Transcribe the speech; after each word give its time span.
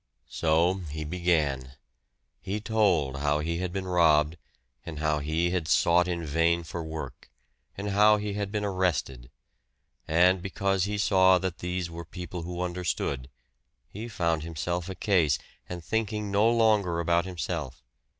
So 0.31 0.79
he 0.89 1.03
began. 1.03 1.73
He 2.41 2.59
told 2.59 3.17
how 3.17 3.37
he 3.37 3.59
had 3.59 3.71
been 3.71 3.85
robbed, 3.87 4.35
and 4.83 4.97
how 4.97 5.19
he 5.19 5.51
had 5.51 5.67
sought 5.67 6.07
in 6.07 6.25
vain 6.25 6.63
for 6.63 6.83
work, 6.83 7.29
and 7.77 7.89
how 7.89 8.17
he 8.17 8.33
had 8.33 8.51
been 8.51 8.65
arrested. 8.65 9.29
And 10.07 10.41
because 10.41 10.85
he 10.85 10.97
saw 10.97 11.37
that 11.37 11.59
these 11.59 11.91
were 11.91 12.03
people 12.03 12.41
who 12.41 12.63
understood, 12.63 13.29
he 13.87 14.07
found 14.07 14.41
himself 14.41 14.89
a 14.89 14.95
case, 14.95 15.37
and 15.69 15.83
thinking 15.85 16.31
no 16.31 16.49
longer 16.49 16.99
about 16.99 17.25
himself. 17.25 17.83